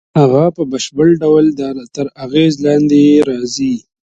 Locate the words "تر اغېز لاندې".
1.95-2.97